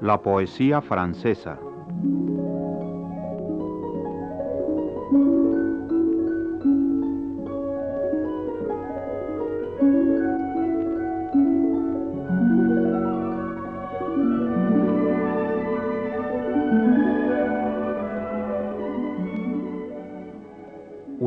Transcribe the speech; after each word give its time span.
La 0.00 0.20
poesía 0.20 0.82
francesa. 0.82 1.58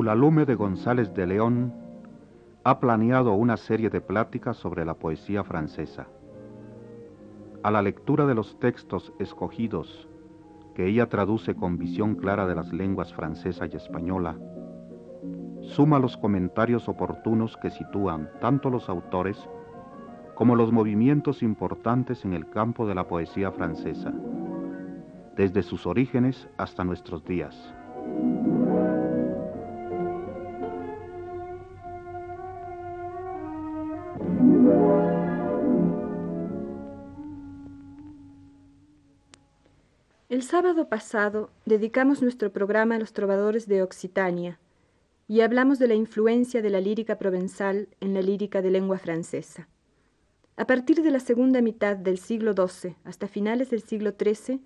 Ulalume 0.07 0.45
de 0.45 0.55
González 0.55 1.13
de 1.13 1.27
León 1.27 1.73
ha 2.63 2.79
planeado 2.79 3.33
una 3.33 3.57
serie 3.57 3.89
de 3.89 3.99
pláticas 3.99 4.55
sobre 4.55 4.85
la 4.85 4.93
poesía 4.93 5.43
francesa 5.43 6.07
a 7.61 7.71
la 7.71 7.81
lectura 7.81 8.25
de 8.25 8.33
los 8.33 8.57
textos 8.57 9.11
escogidos 9.19 10.07
que 10.75 10.87
ella 10.87 11.09
traduce 11.09 11.55
con 11.55 11.77
visión 11.77 12.15
clara 12.15 12.47
de 12.47 12.55
las 12.55 12.71
lenguas 12.71 13.13
francesa 13.13 13.65
y 13.65 13.75
española, 13.75 14.37
suma 15.59 15.99
los 15.99 16.15
comentarios 16.15 16.87
oportunos 16.87 17.57
que 17.57 17.69
sitúan 17.69 18.29
tanto 18.39 18.69
los 18.69 18.87
autores 18.87 19.37
como 20.35 20.55
los 20.55 20.71
movimientos 20.71 21.43
importantes 21.43 22.23
en 22.23 22.31
el 22.31 22.49
campo 22.49 22.87
de 22.87 22.95
la 22.95 23.09
poesía 23.09 23.51
francesa, 23.51 24.13
desde 25.35 25.63
sus 25.63 25.85
orígenes 25.85 26.47
hasta 26.55 26.85
nuestros 26.85 27.25
días. 27.25 27.73
El 40.37 40.43
sábado 40.43 40.87
pasado 40.87 41.49
dedicamos 41.65 42.21
nuestro 42.21 42.53
programa 42.53 42.93
a 42.93 42.99
los 42.99 43.11
trovadores 43.11 43.67
de 43.67 43.81
Occitania 43.81 44.59
y 45.27 45.41
hablamos 45.41 45.79
de 45.79 45.87
la 45.87 45.95
influencia 45.95 46.61
de 46.61 46.69
la 46.69 46.79
lírica 46.79 47.17
provenzal 47.17 47.87
en 48.01 48.13
la 48.13 48.21
lírica 48.21 48.61
de 48.61 48.69
lengua 48.69 48.99
francesa. 48.99 49.67
A 50.55 50.67
partir 50.67 51.01
de 51.01 51.09
la 51.09 51.21
segunda 51.21 51.59
mitad 51.63 51.95
del 51.95 52.19
siglo 52.19 52.53
XII 52.53 52.97
hasta 53.03 53.27
finales 53.27 53.71
del 53.71 53.81
siglo 53.81 54.11
XIII, 54.11 54.61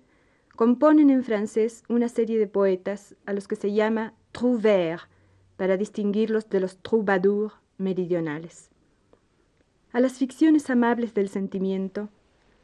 componen 0.56 1.08
en 1.08 1.24
francés 1.24 1.84
una 1.88 2.10
serie 2.10 2.38
de 2.38 2.48
poetas 2.48 3.16
a 3.24 3.32
los 3.32 3.48
que 3.48 3.56
se 3.56 3.72
llama 3.72 4.12
trouvères, 4.32 5.08
para 5.56 5.78
distinguirlos 5.78 6.50
de 6.50 6.60
los 6.60 6.76
troubadours 6.82 7.54
meridionales. 7.78 8.68
A 9.90 10.00
las 10.00 10.18
ficciones 10.18 10.68
amables 10.68 11.14
del 11.14 11.30
sentimiento, 11.30 12.10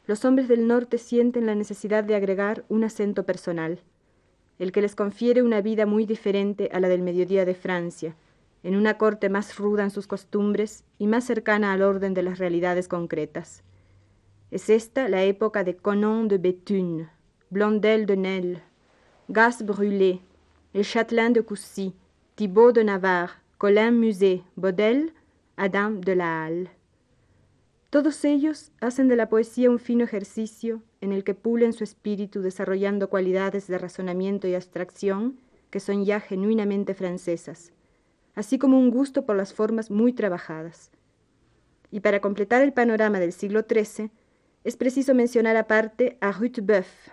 los 0.09 0.25
hombres 0.25 0.49
del 0.49 0.67
norte 0.67 0.97
sienten 0.97 1.45
la 1.45 1.55
necesidad 1.55 2.03
de 2.03 2.15
agregar 2.15 2.65
un 2.71 2.83
acento 2.83 3.27
personal, 3.27 3.79
el 4.59 4.73
que 4.73 4.81
les 4.81 4.97
confiere 4.97 5.43
una 5.43 5.61
vida 5.61 5.85
muy 5.85 6.07
diferente 6.07 6.71
a 6.73 6.81
la 6.81 6.89
del 6.89 7.03
mediodía 7.03 7.45
de 7.45 7.55
Francia, 7.55 8.17
en 8.63 8.75
una 8.75 8.97
corte 8.97 9.29
más 9.29 9.59
ruda 9.59 9.85
en 9.85 9.91
sus 9.91 10.07
costumbres 10.07 10.83
y 10.99 11.07
más 11.07 11.25
cercana 11.25 11.75
al 11.75 11.83
orden 11.83 12.15
de 12.15 12.23
las 12.23 12.39
realidades 12.39 12.89
concretas. 12.89 13.63
Es 14.51 14.71
esta 14.71 15.11
la 15.11 15.25
época 15.25 15.63
de 15.63 15.77
Conon 15.77 16.27
de 16.27 16.39
Béthune, 16.39 17.11
Blondel 17.51 18.07
de 18.07 18.17
Nesle, 18.17 18.63
Gas 19.29 19.63
Brûlé, 19.63 20.23
el 20.73 20.87
Châtelain 20.87 21.35
de 21.35 21.45
Coucy, 21.45 21.95
Thibaut 22.35 22.75
de 22.75 22.83
Navarre, 22.83 23.35
Colin 23.59 24.01
Muset, 24.01 24.43
Baudel, 24.57 25.13
Adam 25.57 26.01
de 26.01 26.17
la 26.17 26.45
Halle. 26.45 26.78
Todos 27.91 28.23
ellos 28.27 28.71
hacen 28.83 29.09
de 29.09 29.17
la 29.17 29.31
poesía 29.31 29.71
un 29.71 29.79
fino 29.79 30.05
ejercicio 30.05 30.83
en 31.01 31.11
el 31.11 31.25
que 31.25 31.35
pulen 31.35 31.73
su 31.73 31.85
espíritu 31.85 32.43
desarrollando 32.43 33.09
cualidades 33.09 33.67
de 33.67 33.79
razonamiento 33.79 34.47
y 34.47 34.55
abstracción 34.55 35.41
que 35.71 35.81
son 35.81 36.05
ya 36.05 36.21
genuinamente 36.21 36.93
francesas, 36.93 37.73
así 38.35 38.59
como 38.59 38.79
un 38.79 38.91
gusto 38.91 39.25
por 39.25 39.37
las 39.37 39.55
formas 39.55 39.91
muy 39.91 40.13
trabajadas. 40.13 40.91
Y 41.91 42.01
para 42.01 42.21
completar 42.21 42.61
el 42.61 42.75
panorama 42.75 43.21
del 43.21 43.33
siglo 43.33 43.65
XIII, 43.67 44.11
es 44.65 44.77
preciso 44.77 45.15
mencionar 45.15 45.57
aparte 45.57 46.19
a 46.21 46.31
Rutebeuf, 46.33 47.09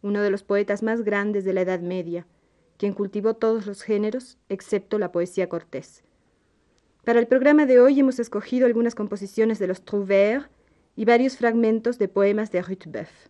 uno 0.00 0.22
de 0.22 0.30
los 0.30 0.42
poetas 0.42 0.82
más 0.82 1.02
grandes 1.02 1.44
de 1.44 1.52
la 1.52 1.60
Edad 1.60 1.80
Media, 1.80 2.26
quien 2.78 2.94
cultivó 2.94 3.34
todos 3.34 3.66
los 3.66 3.82
géneros 3.82 4.38
excepto 4.48 4.98
la 4.98 5.12
poesía 5.12 5.50
cortés. 5.50 6.05
Para 7.06 7.20
el 7.20 7.28
programa 7.28 7.66
de 7.66 7.78
hoy 7.80 8.00
hemos 8.00 8.18
escogido 8.18 8.66
algunas 8.66 8.96
composiciones 8.96 9.60
de 9.60 9.68
los 9.68 9.84
Trouvères 9.84 10.48
y 10.96 11.04
varios 11.04 11.36
fragmentos 11.36 11.98
de 11.98 12.08
poemas 12.08 12.50
de 12.50 12.60
Rutebeuf. 12.60 13.28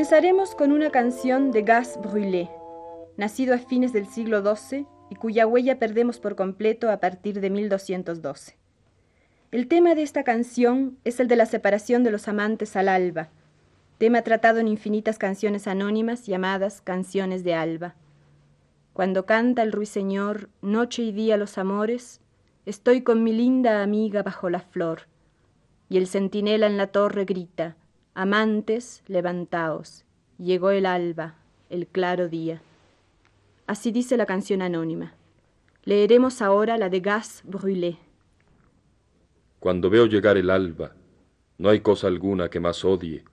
Comenzaremos 0.00 0.54
con 0.54 0.72
una 0.72 0.88
canción 0.88 1.50
de 1.50 1.60
Gas 1.60 2.00
Brûlé, 2.00 2.50
nacido 3.18 3.54
a 3.54 3.58
fines 3.58 3.92
del 3.92 4.06
siglo 4.06 4.40
XII 4.40 4.86
y 5.10 5.14
cuya 5.14 5.46
huella 5.46 5.78
perdemos 5.78 6.18
por 6.18 6.36
completo 6.36 6.90
a 6.90 7.00
partir 7.00 7.38
de 7.42 7.50
1212. 7.50 8.56
El 9.50 9.68
tema 9.68 9.94
de 9.94 10.00
esta 10.00 10.24
canción 10.24 10.96
es 11.04 11.20
el 11.20 11.28
de 11.28 11.36
la 11.36 11.44
separación 11.44 12.02
de 12.02 12.10
los 12.10 12.28
amantes 12.28 12.76
al 12.76 12.88
alba, 12.88 13.28
tema 13.98 14.22
tratado 14.22 14.58
en 14.58 14.68
infinitas 14.68 15.18
canciones 15.18 15.66
anónimas 15.66 16.24
llamadas 16.24 16.80
canciones 16.80 17.44
de 17.44 17.52
alba. 17.52 17.94
Cuando 18.94 19.26
canta 19.26 19.62
el 19.62 19.70
ruiseñor 19.70 20.48
noche 20.62 21.02
y 21.02 21.12
día 21.12 21.36
los 21.36 21.58
amores, 21.58 22.22
estoy 22.64 23.02
con 23.02 23.22
mi 23.22 23.34
linda 23.34 23.82
amiga 23.82 24.22
bajo 24.22 24.48
la 24.48 24.60
flor, 24.60 25.08
y 25.90 25.98
el 25.98 26.06
centinela 26.06 26.66
en 26.66 26.78
la 26.78 26.86
torre 26.86 27.26
grita, 27.26 27.76
Amantes, 28.22 29.02
levantaos, 29.06 30.04
llegó 30.36 30.72
el 30.72 30.84
alba, 30.84 31.36
el 31.70 31.86
claro 31.86 32.28
día. 32.28 32.60
Así 33.66 33.92
dice 33.92 34.18
la 34.18 34.26
canción 34.26 34.60
anónima. 34.60 35.14
Leeremos 35.84 36.42
ahora 36.42 36.76
la 36.76 36.90
de 36.90 37.00
Gas 37.00 37.42
Brûlé. 37.46 37.96
Cuando 39.58 39.88
veo 39.88 40.04
llegar 40.04 40.36
el 40.36 40.50
alba, 40.50 40.92
no 41.56 41.70
hay 41.70 41.80
cosa 41.80 42.08
alguna 42.08 42.50
que 42.50 42.60
más 42.60 42.84
odie, 42.84 43.24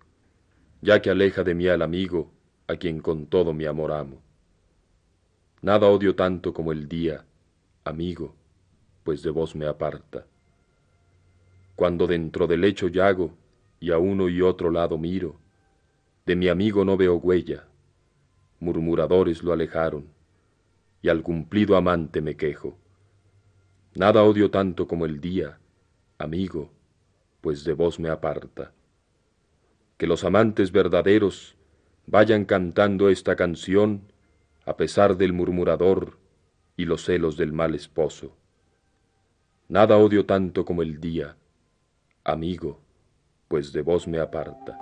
ya 0.82 1.02
que 1.02 1.10
aleja 1.10 1.44
de 1.44 1.54
mí 1.54 1.68
al 1.68 1.82
amigo 1.82 2.32
a 2.68 2.78
quien 2.78 3.02
con 3.02 3.26
todo 3.26 3.52
mi 3.52 3.66
amor 3.66 3.92
amo. 3.92 4.22
Nada 5.62 5.88
odio 5.88 6.16
tanto 6.16 6.54
como 6.54 6.72
el 6.72 6.88
día, 6.88 7.26
amigo, 7.84 8.36
pues 9.04 9.22
de 9.22 9.32
vos 9.32 9.54
me 9.54 9.68
aparta. 9.68 10.26
Cuando 11.76 12.08
dentro 12.08 12.48
del 12.48 12.62
lecho 12.62 12.88
yago, 12.88 13.34
y 13.80 13.92
a 13.92 13.98
uno 13.98 14.30
y 14.30 14.42
otro 14.42 14.72
lado 14.72 14.98
miro, 14.98 15.40
de 16.26 16.36
mi 16.36 16.48
amigo 16.48 16.84
no 16.84 16.98
veo 16.98 17.16
huella, 17.16 17.68
murmuradores 18.60 19.44
lo 19.44 19.54
alejaron, 19.54 20.08
y 21.02 21.10
al 21.10 21.22
cumplido 21.22 21.78
amante 21.78 22.22
me 22.22 22.36
quejo. 22.36 22.78
Nada 23.96 24.24
odio 24.24 24.52
tanto 24.52 24.88
como 24.88 25.06
el 25.06 25.22
día, 25.22 25.60
amigo, 26.18 26.72
pues 27.42 27.64
de 27.64 27.74
vos 27.74 28.00
me 28.00 28.10
aparta. 28.10 28.74
Que 29.98 30.08
los 30.08 30.24
amantes 30.24 30.72
verdaderos 30.72 31.56
vayan 32.06 32.46
cantando 32.46 33.10
esta 33.10 33.36
canción 33.36 34.12
a 34.66 34.76
pesar 34.76 35.18
del 35.18 35.34
murmurador 35.34 36.18
y 36.76 36.86
los 36.86 37.06
celos 37.06 37.38
del 37.38 37.54
mal 37.54 37.74
esposo. 37.74 38.36
Nada 39.70 39.98
odio 39.98 40.26
tanto 40.26 40.66
como 40.66 40.82
el 40.82 41.00
día, 41.00 41.38
amigo, 42.24 42.82
pues 43.48 43.72
de 43.72 43.82
vos 43.82 44.06
me 44.08 44.20
aparta. 44.20 44.78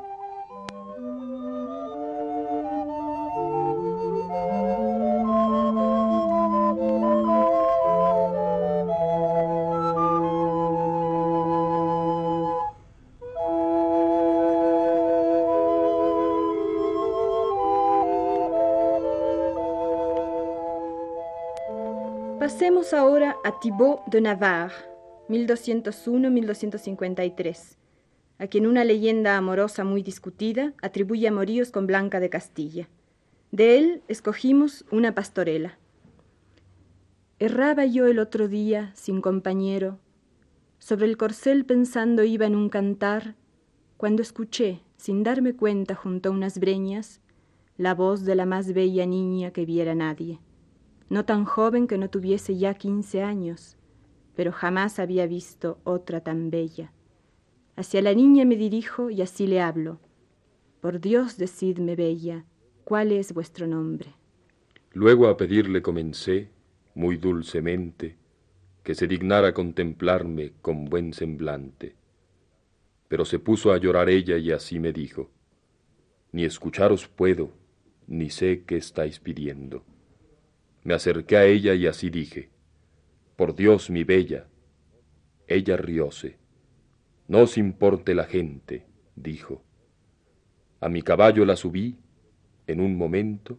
Pasemos 22.39 22.93
ahora 22.93 23.35
a 23.43 23.59
Thibaut 23.59 24.05
de 24.05 24.21
Navarre, 24.21 24.73
1201-1253 25.29 27.84
a 28.37 28.47
quien 28.47 28.67
una 28.67 28.83
leyenda 28.83 29.37
amorosa 29.37 29.83
muy 29.83 30.03
discutida 30.03 30.73
atribuye 30.81 31.27
amoríos 31.27 31.71
con 31.71 31.87
Blanca 31.87 32.19
de 32.19 32.29
Castilla. 32.29 32.89
De 33.51 33.77
él 33.77 34.01
escogimos 34.07 34.85
una 34.91 35.15
pastorela. 35.15 35.77
Erraba 37.39 37.85
yo 37.85 38.07
el 38.07 38.19
otro 38.19 38.47
día, 38.47 38.91
sin 38.95 39.21
compañero, 39.21 39.99
sobre 40.79 41.05
el 41.05 41.17
corcel 41.17 41.65
pensando 41.65 42.23
iba 42.23 42.45
en 42.45 42.55
un 42.55 42.69
cantar, 42.69 43.35
cuando 43.97 44.21
escuché, 44.21 44.81
sin 44.97 45.23
darme 45.23 45.53
cuenta 45.53 45.95
junto 45.95 46.29
a 46.29 46.31
unas 46.31 46.59
breñas, 46.59 47.21
la 47.77 47.93
voz 47.93 48.23
de 48.23 48.35
la 48.35 48.45
más 48.45 48.73
bella 48.73 49.05
niña 49.05 49.51
que 49.51 49.65
viera 49.65 49.95
nadie, 49.95 50.39
no 51.09 51.25
tan 51.25 51.45
joven 51.45 51.87
que 51.87 51.97
no 51.97 52.09
tuviese 52.09 52.57
ya 52.57 52.73
quince 52.73 53.21
años, 53.21 53.77
pero 54.35 54.51
jamás 54.51 54.99
había 54.99 55.27
visto 55.27 55.79
otra 55.83 56.21
tan 56.21 56.49
bella. 56.49 56.91
Hacia 57.77 58.01
la 58.01 58.13
niña 58.13 58.45
me 58.45 58.55
dirijo 58.55 59.09
y 59.09 59.21
así 59.21 59.47
le 59.47 59.59
hablo. 59.59 59.99
Por 60.79 61.01
Dios, 61.01 61.37
decidme, 61.37 61.95
bella, 61.95 62.45
¿cuál 62.85 63.11
es 63.11 63.33
vuestro 63.33 63.67
nombre? 63.67 64.13
Luego 64.93 65.27
a 65.27 65.35
pedirle 65.35 65.81
comencé, 65.81 66.49
muy 66.93 67.17
dulcemente, 67.17 68.15
que 68.81 68.95
se 68.95 69.07
dignara 69.07 69.53
contemplarme 69.53 70.53
con 70.61 70.85
buen 70.85 71.11
semblante. 71.11 71.95
Pero 73.09 73.25
se 73.25 73.39
puso 73.39 73.73
a 73.73 73.77
llorar 73.77 74.09
ella 74.09 74.37
y 74.37 74.51
así 74.51 74.79
me 74.79 74.93
dijo, 74.93 75.29
ni 76.31 76.45
escucharos 76.45 77.07
puedo, 77.07 77.51
ni 78.07 78.29
sé 78.29 78.63
qué 78.65 78.77
estáis 78.77 79.19
pidiendo. 79.19 79.83
Me 80.83 80.93
acerqué 80.93 81.35
a 81.35 81.45
ella 81.45 81.73
y 81.73 81.87
así 81.87 82.09
dije, 82.09 82.49
por 83.35 83.53
Dios 83.55 83.89
mi 83.89 84.05
bella. 84.05 84.47
Ella 85.47 85.75
rióse. 85.75 86.37
No 87.27 87.41
os 87.41 87.57
importe 87.57 88.13
la 88.13 88.25
gente, 88.25 88.85
dijo. 89.15 89.63
A 90.79 90.89
mi 90.89 91.01
caballo 91.01 91.45
la 91.45 91.55
subí 91.55 91.97
en 92.67 92.79
un 92.79 92.95
momento 92.95 93.57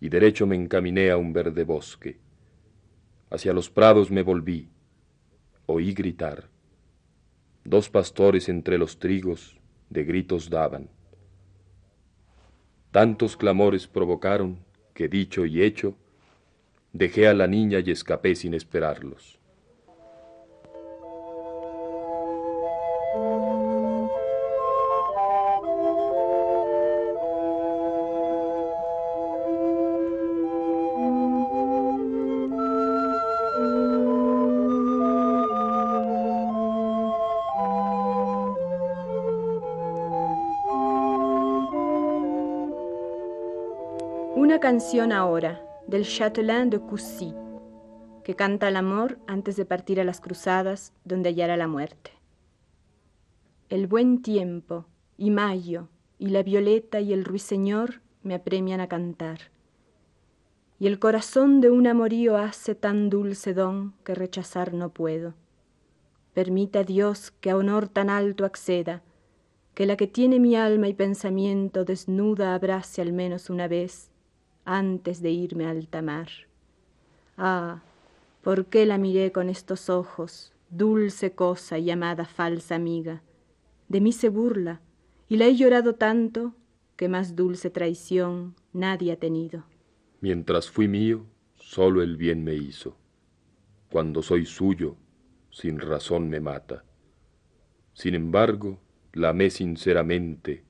y 0.00 0.08
derecho 0.08 0.46
me 0.46 0.56
encaminé 0.56 1.10
a 1.10 1.18
un 1.18 1.32
verde 1.32 1.64
bosque. 1.64 2.18
Hacia 3.30 3.52
los 3.52 3.70
prados 3.70 4.10
me 4.10 4.22
volví, 4.22 4.70
oí 5.66 5.92
gritar. 5.92 6.48
Dos 7.64 7.90
pastores 7.90 8.48
entre 8.48 8.78
los 8.78 8.98
trigos 8.98 9.58
de 9.90 10.04
gritos 10.04 10.48
daban. 10.48 10.88
Tantos 12.90 13.36
clamores 13.36 13.86
provocaron 13.86 14.58
que 14.94 15.08
dicho 15.08 15.44
y 15.44 15.62
hecho, 15.62 15.96
dejé 16.92 17.28
a 17.28 17.34
la 17.34 17.46
niña 17.46 17.80
y 17.80 17.90
escapé 17.90 18.34
sin 18.34 18.54
esperarlos. 18.54 19.39
Canción 44.80 45.12
ahora 45.12 45.62
del 45.88 46.06
Châtelain 46.06 46.70
de 46.70 46.80
Coucy, 46.80 47.34
que 48.24 48.34
canta 48.34 48.66
el 48.68 48.76
amor 48.76 49.18
antes 49.26 49.56
de 49.56 49.66
partir 49.66 50.00
a 50.00 50.04
las 50.04 50.22
cruzadas 50.22 50.94
donde 51.04 51.28
hallará 51.28 51.58
la 51.58 51.68
muerte. 51.68 52.12
El 53.68 53.86
buen 53.86 54.22
tiempo, 54.22 54.86
y 55.18 55.28
mayo, 55.28 55.88
y 56.18 56.28
la 56.28 56.42
violeta 56.42 56.98
y 56.98 57.12
el 57.12 57.26
ruiseñor 57.26 58.00
me 58.22 58.34
apremian 58.34 58.80
a 58.80 58.88
cantar. 58.88 59.50
Y 60.78 60.86
el 60.86 60.98
corazón 60.98 61.60
de 61.60 61.70
un 61.70 61.86
amorío 61.86 62.38
hace 62.38 62.74
tan 62.74 63.10
dulce 63.10 63.52
don 63.52 63.92
que 64.02 64.14
rechazar 64.14 64.72
no 64.72 64.88
puedo. 64.88 65.34
Permita 66.32 66.84
Dios 66.84 67.32
que 67.42 67.50
a 67.50 67.56
honor 67.58 67.86
tan 67.86 68.08
alto 68.08 68.46
acceda, 68.46 69.02
que 69.74 69.84
la 69.84 69.98
que 69.98 70.06
tiene 70.06 70.40
mi 70.40 70.56
alma 70.56 70.88
y 70.88 70.94
pensamiento 70.94 71.84
desnuda 71.84 72.54
abrace 72.54 73.02
al 73.02 73.12
menos 73.12 73.50
una 73.50 73.68
vez 73.68 74.10
antes 74.64 75.22
de 75.22 75.30
irme 75.30 75.66
a 75.66 75.70
alta 75.70 76.02
mar. 76.02 76.28
Ah, 77.36 77.82
¿por 78.42 78.66
qué 78.66 78.86
la 78.86 78.98
miré 78.98 79.32
con 79.32 79.48
estos 79.48 79.88
ojos, 79.88 80.52
dulce 80.70 81.32
cosa 81.32 81.78
llamada 81.78 82.24
falsa 82.24 82.74
amiga? 82.74 83.22
De 83.88 84.00
mí 84.00 84.12
se 84.12 84.28
burla, 84.28 84.80
y 85.28 85.36
la 85.36 85.46
he 85.46 85.56
llorado 85.56 85.94
tanto 85.94 86.54
que 86.96 87.08
más 87.08 87.34
dulce 87.36 87.70
traición 87.70 88.54
nadie 88.72 89.12
ha 89.12 89.16
tenido. 89.16 89.64
Mientras 90.20 90.70
fui 90.70 90.86
mío, 90.86 91.24
solo 91.56 92.02
el 92.02 92.16
bien 92.16 92.44
me 92.44 92.54
hizo. 92.54 92.96
Cuando 93.90 94.22
soy 94.22 94.44
suyo, 94.46 94.96
sin 95.50 95.78
razón 95.78 96.28
me 96.28 96.40
mata. 96.40 96.84
Sin 97.94 98.14
embargo, 98.14 98.78
la 99.12 99.30
amé 99.30 99.50
sinceramente, 99.50 100.62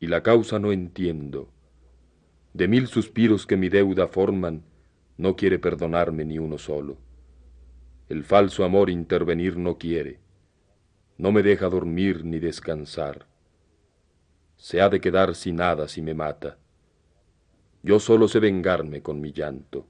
y 0.00 0.06
la 0.06 0.22
causa 0.22 0.58
no 0.58 0.72
entiendo 0.72 1.50
de 2.52 2.68
mil 2.68 2.86
suspiros 2.86 3.46
que 3.46 3.56
mi 3.56 3.68
deuda 3.68 4.08
forman, 4.08 4.64
no 5.16 5.36
quiere 5.36 5.58
perdonarme 5.58 6.24
ni 6.24 6.38
uno 6.38 6.58
solo. 6.58 6.98
El 8.08 8.24
falso 8.24 8.64
amor 8.64 8.90
intervenir 8.90 9.56
no 9.56 9.78
quiere, 9.78 10.18
no 11.16 11.32
me 11.32 11.42
deja 11.42 11.68
dormir 11.68 12.24
ni 12.24 12.38
descansar. 12.38 13.26
Se 14.56 14.80
ha 14.80 14.88
de 14.88 15.00
quedar 15.00 15.34
sin 15.34 15.56
nada 15.56 15.86
si 15.86 16.02
me 16.02 16.14
mata. 16.14 16.58
Yo 17.82 18.00
solo 18.00 18.26
sé 18.26 18.40
vengarme 18.40 19.02
con 19.02 19.20
mi 19.20 19.32
llanto. 19.32 19.86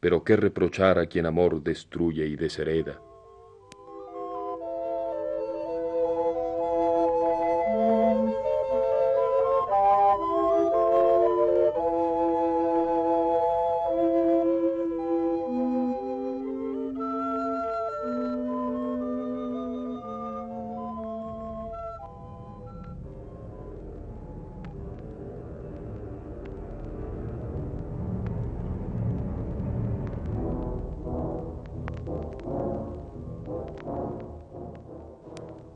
Pero 0.00 0.24
qué 0.24 0.36
reprochar 0.36 0.98
a 0.98 1.06
quien 1.06 1.26
amor 1.26 1.62
destruye 1.62 2.26
y 2.26 2.36
deshereda. 2.36 3.00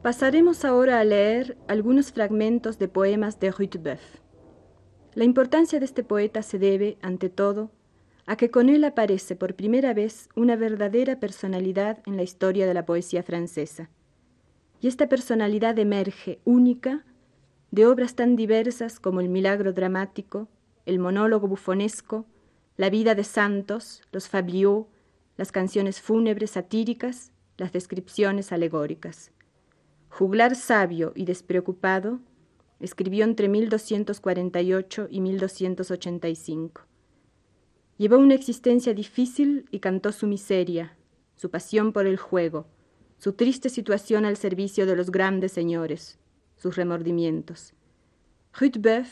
Pasaremos 0.08 0.64
ahora 0.64 1.00
a 1.00 1.04
leer 1.04 1.58
algunos 1.68 2.12
fragmentos 2.12 2.78
de 2.78 2.88
poemas 2.88 3.38
de 3.40 3.50
Rutebeuf. 3.50 4.00
La 5.12 5.24
importancia 5.24 5.78
de 5.80 5.84
este 5.84 6.02
poeta 6.02 6.40
se 6.40 6.58
debe, 6.58 6.96
ante 7.02 7.28
todo, 7.28 7.70
a 8.24 8.36
que 8.36 8.50
con 8.50 8.70
él 8.70 8.84
aparece 8.84 9.36
por 9.36 9.54
primera 9.54 9.92
vez 9.92 10.30
una 10.34 10.56
verdadera 10.56 11.20
personalidad 11.20 11.98
en 12.06 12.16
la 12.16 12.22
historia 12.22 12.66
de 12.66 12.72
la 12.72 12.86
poesía 12.86 13.22
francesa. 13.22 13.90
Y 14.80 14.88
esta 14.88 15.10
personalidad 15.10 15.78
emerge 15.78 16.40
única 16.46 17.04
de 17.70 17.84
obras 17.84 18.14
tan 18.14 18.34
diversas 18.34 19.00
como 19.00 19.20
El 19.20 19.28
milagro 19.28 19.74
dramático, 19.74 20.48
El 20.86 21.00
monólogo 21.00 21.48
bufonesco, 21.48 22.24
La 22.78 22.88
vida 22.88 23.14
de 23.14 23.24
santos, 23.24 24.00
Los 24.10 24.26
fabliaux, 24.30 24.86
las 25.36 25.52
canciones 25.52 26.00
fúnebres 26.00 26.52
satíricas, 26.52 27.30
las 27.58 27.72
descripciones 27.72 28.52
alegóricas. 28.52 29.32
Juglar 30.08 30.56
sabio 30.56 31.12
y 31.14 31.24
despreocupado, 31.24 32.20
escribió 32.80 33.24
entre 33.24 33.48
1248 33.48 35.08
y 35.10 35.20
1285. 35.20 36.82
Llevó 37.98 38.18
una 38.18 38.34
existencia 38.34 38.94
difícil 38.94 39.66
y 39.70 39.80
cantó 39.80 40.12
su 40.12 40.26
miseria, 40.26 40.96
su 41.36 41.50
pasión 41.50 41.92
por 41.92 42.06
el 42.06 42.16
juego, 42.16 42.66
su 43.18 43.32
triste 43.32 43.68
situación 43.68 44.24
al 44.24 44.36
servicio 44.36 44.86
de 44.86 44.94
los 44.94 45.10
grandes 45.10 45.52
señores, 45.52 46.18
sus 46.56 46.76
remordimientos. 46.76 47.74
Rutebeuf 48.52 49.08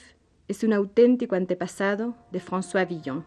es 0.48 0.62
un 0.62 0.72
auténtico 0.72 1.34
antepasado 1.34 2.16
de 2.30 2.40
François 2.40 2.86
Villon. 2.86 3.24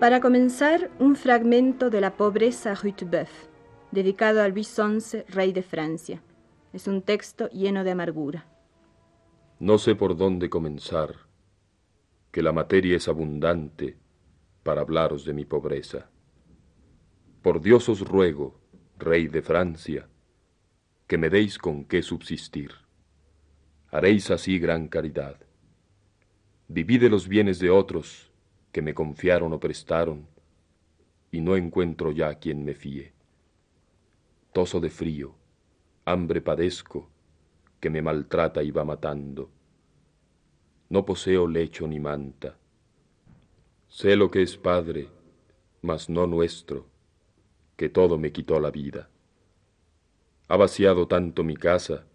Para 0.00 0.20
comenzar, 0.20 0.92
un 1.00 1.16
fragmento 1.16 1.90
de 1.90 2.00
La 2.00 2.16
pobreza 2.16 2.72
Rutebeuf, 2.72 3.48
dedicado 3.90 4.40
a 4.40 4.46
Luis 4.46 4.68
XI, 4.68 5.24
rey 5.26 5.52
de 5.52 5.64
Francia. 5.64 6.22
Es 6.72 6.86
un 6.86 7.02
texto 7.02 7.48
lleno 7.48 7.82
de 7.82 7.90
amargura. 7.90 8.46
No 9.58 9.76
sé 9.76 9.96
por 9.96 10.16
dónde 10.16 10.48
comenzar, 10.48 11.16
que 12.30 12.42
la 12.42 12.52
materia 12.52 12.96
es 12.96 13.08
abundante 13.08 13.96
para 14.62 14.82
hablaros 14.82 15.24
de 15.24 15.32
mi 15.32 15.44
pobreza. 15.44 16.08
Por 17.42 17.60
Dios 17.60 17.88
os 17.88 18.00
ruego, 18.00 18.60
rey 18.98 19.26
de 19.26 19.42
Francia, 19.42 20.08
que 21.08 21.18
me 21.18 21.28
deis 21.28 21.58
con 21.58 21.84
qué 21.84 22.02
subsistir. 22.02 22.70
Haréis 23.90 24.30
así 24.30 24.60
gran 24.60 24.86
caridad. 24.86 25.40
Divide 26.68 27.08
los 27.08 27.26
bienes 27.26 27.58
de 27.58 27.70
otros 27.70 28.27
que 28.72 28.82
me 28.82 28.94
confiaron 28.94 29.52
o 29.52 29.60
prestaron, 29.60 30.26
y 31.30 31.40
no 31.40 31.56
encuentro 31.56 32.12
ya 32.12 32.34
quien 32.34 32.64
me 32.64 32.74
fíe. 32.74 33.12
Toso 34.52 34.80
de 34.80 34.90
frío, 34.90 35.34
hambre 36.04 36.40
padezco, 36.40 37.08
que 37.80 37.90
me 37.90 38.02
maltrata 38.02 38.62
y 38.62 38.70
va 38.70 38.84
matando. 38.84 39.50
No 40.88 41.04
poseo 41.04 41.46
lecho 41.46 41.86
ni 41.86 42.00
manta. 42.00 42.56
Sé 43.88 44.16
lo 44.16 44.30
que 44.30 44.42
es 44.42 44.56
Padre, 44.56 45.08
mas 45.82 46.08
no 46.08 46.26
nuestro, 46.26 46.86
que 47.76 47.88
todo 47.88 48.18
me 48.18 48.32
quitó 48.32 48.58
la 48.58 48.70
vida. 48.70 49.08
Ha 50.48 50.56
vaciado 50.56 51.06
tanto 51.06 51.44
mi 51.44 51.56
casa, 51.56 52.06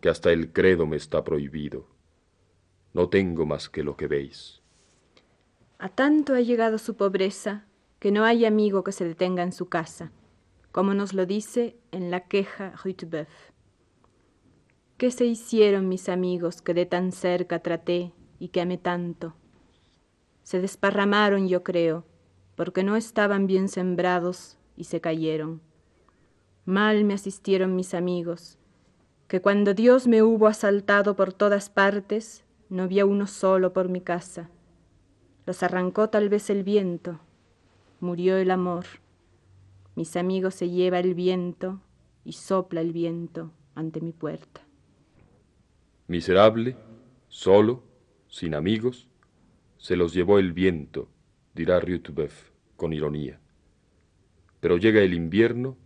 que 0.00 0.08
hasta 0.08 0.32
el 0.32 0.52
credo 0.52 0.86
me 0.86 0.96
está 0.96 1.22
prohibido. 1.22 1.86
No 2.92 3.08
tengo 3.08 3.46
más 3.46 3.68
que 3.68 3.82
lo 3.82 3.96
que 3.96 4.06
veis. 4.08 4.63
A 5.78 5.88
tanto 5.88 6.34
ha 6.34 6.40
llegado 6.40 6.78
su 6.78 6.96
pobreza, 6.96 7.64
que 7.98 8.12
no 8.12 8.24
hay 8.24 8.44
amigo 8.44 8.84
que 8.84 8.92
se 8.92 9.04
detenga 9.04 9.42
en 9.42 9.52
su 9.52 9.68
casa, 9.68 10.12
como 10.72 10.94
nos 10.94 11.14
lo 11.14 11.26
dice 11.26 11.76
en 11.90 12.10
la 12.10 12.28
queja 12.28 12.72
Rutebeuf. 12.82 13.28
¿Qué 14.96 15.10
se 15.10 15.24
hicieron 15.24 15.88
mis 15.88 16.08
amigos 16.08 16.62
que 16.62 16.74
de 16.74 16.86
tan 16.86 17.10
cerca 17.12 17.58
traté 17.58 18.12
y 18.38 18.48
que 18.48 18.60
amé 18.60 18.78
tanto? 18.78 19.34
Se 20.44 20.60
desparramaron, 20.60 21.48
yo 21.48 21.64
creo, 21.64 22.04
porque 22.54 22.84
no 22.84 22.94
estaban 22.94 23.46
bien 23.46 23.68
sembrados 23.68 24.58
y 24.76 24.84
se 24.84 25.00
cayeron. 25.00 25.60
Mal 26.64 27.04
me 27.04 27.14
asistieron 27.14 27.74
mis 27.74 27.94
amigos, 27.94 28.58
que 29.26 29.40
cuando 29.40 29.74
Dios 29.74 30.06
me 30.06 30.22
hubo 30.22 30.46
asaltado 30.46 31.16
por 31.16 31.32
todas 31.32 31.70
partes, 31.70 32.44
no 32.68 32.84
había 32.84 33.04
uno 33.06 33.26
solo 33.26 33.72
por 33.72 33.88
mi 33.88 34.00
casa. 34.00 34.50
Los 35.46 35.62
arrancó 35.62 36.08
tal 36.08 36.28
vez 36.28 36.48
el 36.48 36.64
viento, 36.64 37.20
murió 38.00 38.36
el 38.36 38.50
amor. 38.50 38.84
Mis 39.94 40.16
amigos 40.16 40.54
se 40.54 40.70
lleva 40.70 40.98
el 41.00 41.14
viento 41.14 41.80
y 42.24 42.32
sopla 42.32 42.80
el 42.80 42.92
viento 42.92 43.52
ante 43.74 44.00
mi 44.00 44.12
puerta. 44.12 44.62
Miserable, 46.06 46.76
solo, 47.28 47.82
sin 48.28 48.54
amigos, 48.54 49.08
se 49.78 49.96
los 49.96 50.14
llevó 50.14 50.38
el 50.38 50.52
viento, 50.52 51.08
dirá 51.54 51.78
Rutebeuf 51.80 52.50
con 52.76 52.92
ironía. 52.92 53.40
Pero 54.60 54.78
llega 54.78 55.00
el 55.02 55.14
invierno 55.14 55.76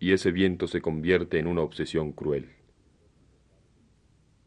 y 0.00 0.12
ese 0.12 0.32
viento 0.32 0.66
se 0.66 0.82
convierte 0.82 1.38
en 1.38 1.46
una 1.46 1.62
obsesión 1.62 2.12
cruel. 2.12 2.50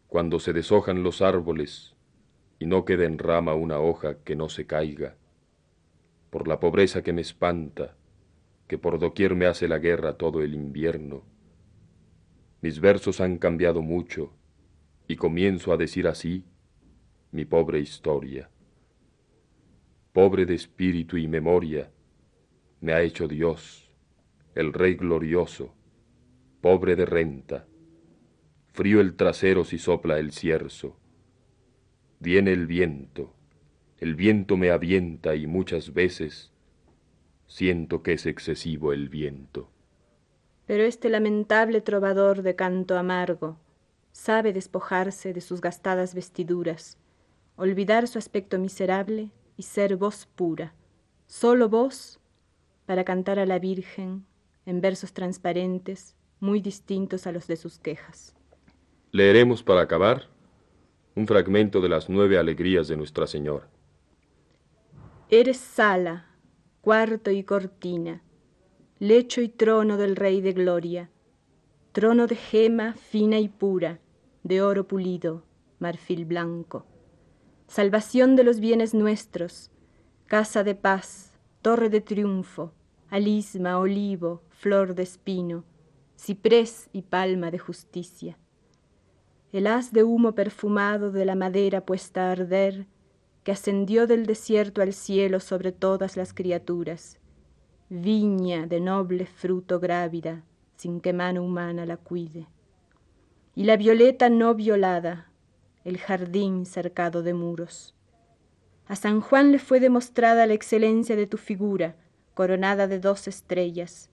Cuando 0.08 0.40
se 0.40 0.54
deshojan 0.54 1.04
los 1.04 1.22
árboles 1.22 1.97
y 2.60 2.66
no 2.66 2.86
queda 2.86 3.06
en 3.06 3.18
rama 3.18 3.54
una 3.54 3.80
hoja 3.80 4.20
que 4.24 4.36
no 4.36 4.50
se 4.50 4.66
caiga, 4.66 5.16
por 6.30 6.48
la 6.48 6.60
pobreza 6.60 7.04
que 7.04 7.14
me 7.14 7.22
espanta, 7.22 7.96
que 8.68 8.78
por 8.78 9.00
doquier 9.00 9.36
me 9.36 9.46
hace 9.46 9.68
la 9.68 9.80
guerra 9.80 10.18
todo 10.18 10.42
el 10.42 10.54
invierno, 10.54 11.24
mis 12.62 12.80
versos 12.80 13.22
han 13.22 13.38
cambiado 13.38 13.82
mucho 13.82 14.34
y 15.08 15.16
comienzo 15.16 15.72
a 15.72 15.78
decir 15.78 16.08
así 16.08 16.44
mi 17.32 17.46
pobre 17.46 17.80
historia. 17.80 18.50
Pobre 20.12 20.46
de 20.46 20.56
espíritu 20.56 21.18
y 21.18 21.28
memoria, 21.28 21.92
me 22.82 22.94
ha 22.94 23.02
hecho 23.02 23.28
Dios, 23.28 23.92
el 24.56 24.74
Rey 24.74 24.96
glorioso, 24.96 25.76
pobre 26.62 26.96
de 26.96 27.06
renta, 27.06 27.68
frío 28.74 29.02
el 29.02 29.16
trasero 29.16 29.64
si 29.64 29.78
sopla 29.78 30.18
el 30.18 30.32
cierzo. 30.32 30.98
Viene 32.20 32.52
el 32.52 32.66
viento, 32.68 33.34
el 34.00 34.16
viento 34.16 34.58
me 34.58 34.72
avienta 34.72 35.36
y 35.36 35.48
muchas 35.48 35.94
veces 35.94 36.52
siento 37.48 38.04
que 38.04 38.14
es 38.14 38.26
excesivo 38.26 38.94
el 38.94 39.10
viento. 39.10 39.70
Pero 40.66 40.84
este 40.84 41.10
lamentable 41.10 41.82
trovador 41.82 42.42
de 42.42 42.56
canto 42.56 42.98
amargo, 42.98 43.58
sabe 44.12 44.52
despojarse 44.52 45.32
de 45.32 45.42
sus 45.42 45.62
gastadas 45.62 46.16
vestiduras, 46.16 46.98
olvidar 47.56 48.08
su 48.08 48.18
aspecto 48.18 48.58
miserable 48.60 49.32
y 49.56 49.64
ser 49.64 49.96
voz 49.96 50.26
pura, 50.26 50.74
solo 51.28 51.70
voz 51.70 52.20
para 52.86 53.04
cantar 53.04 53.38
a 53.38 53.46
la 53.46 53.60
Virgen 53.60 54.26
en 54.66 54.82
versos 54.82 55.14
transparentes 55.14 56.16
muy 56.40 56.62
distintos 56.62 57.28
a 57.28 57.32
los 57.32 57.48
de 57.48 57.58
sus 57.58 57.80
quejas. 57.80 58.36
Leeremos 59.12 59.64
para 59.64 59.82
acabar 59.82 60.28
un 61.18 61.26
fragmento 61.26 61.82
de 61.82 61.90
las 61.90 62.10
nueve 62.10 62.38
alegrías 62.38 62.88
de 62.88 62.96
Nuestra 62.96 63.26
Señora. 63.26 63.68
Eres 65.30 65.58
sala, 65.58 66.28
cuarto 66.82 67.32
y 67.32 67.44
cortina, 67.44 68.22
lecho 69.00 69.42
y 69.42 69.50
trono 69.50 69.98
del 69.98 70.16
Rey 70.16 70.42
de 70.42 70.54
Gloria, 70.54 71.10
trono 71.92 72.28
de 72.28 72.36
gema 72.36 72.94
fina 72.94 73.40
y 73.40 73.50
pura, 73.50 74.00
de 74.44 74.62
oro 74.62 74.88
pulido, 74.88 75.44
marfil 75.80 76.26
blanco. 76.26 76.86
Salvación 77.68 78.36
de 78.36 78.44
los 78.44 78.60
bienes 78.60 78.94
nuestros, 78.94 79.72
casa 80.28 80.64
de 80.64 80.76
paz, 80.76 81.34
torre 81.64 81.90
de 81.90 82.00
triunfo, 82.00 82.74
alisma, 83.10 83.80
olivo, 83.80 84.44
flor 84.52 84.94
de 84.94 85.02
espino, 85.02 85.64
ciprés 86.16 86.92
y 86.94 87.02
palma 87.02 87.50
de 87.50 87.58
justicia. 87.58 88.38
El 89.52 89.68
haz 89.68 89.92
de 89.92 90.04
humo 90.04 90.34
perfumado 90.34 91.12
de 91.12 91.26
la 91.26 91.36
madera 91.36 91.86
puesta 91.86 92.28
a 92.28 92.32
arder, 92.32 92.86
que 93.44 93.52
ascendió 93.52 94.08
del 94.08 94.26
desierto 94.26 94.82
al 94.82 94.94
cielo 94.94 95.40
sobre 95.40 95.72
todas 95.72 96.18
las 96.18 96.34
criaturas, 96.34 97.20
viña 97.90 98.68
de 98.68 98.82
noble 98.82 99.26
fruto 99.26 99.80
grávida, 99.80 100.44
sin 100.76 101.00
que 101.00 101.14
mano 101.14 101.44
humana 101.44 101.86
la 101.86 101.98
cuide 101.98 102.48
y 103.58 103.64
la 103.64 103.76
violeta 103.76 104.30
no 104.30 104.54
violada, 104.54 105.32
el 105.84 105.98
jardín 105.98 106.68
cercado 106.68 107.24
de 107.24 107.34
muros. 107.34 107.96
A 108.86 108.96
San 108.96 109.20
Juan 109.20 109.52
le 109.52 109.58
fue 109.58 109.80
demostrada 109.80 110.46
la 110.46 110.54
excelencia 110.54 111.16
de 111.16 111.26
tu 111.26 111.38
figura, 111.38 111.96
coronada 112.36 112.86
de 112.88 113.00
dos 113.00 113.28
estrellas. 113.28 114.12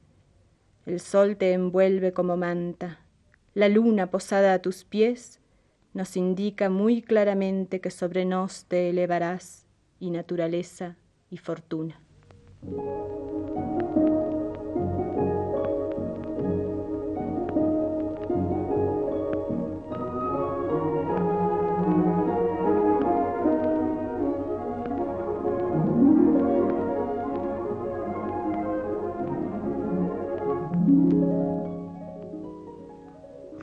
El 0.86 0.98
sol 0.98 1.36
te 1.36 1.52
envuelve 1.52 2.14
como 2.14 2.38
manta, 2.38 3.03
la 3.54 3.68
luna 3.68 4.10
posada 4.10 4.52
a 4.54 4.58
tus 4.60 4.84
pies 4.84 5.40
nos 5.92 6.16
indica 6.16 6.68
muy 6.68 7.02
claramente 7.02 7.80
que 7.80 7.90
sobre 7.90 8.24
nos 8.24 8.64
te 8.66 8.90
elevarás, 8.90 9.64
y 10.00 10.10
naturaleza 10.10 10.96
y 11.30 11.38
fortuna. 11.38 12.00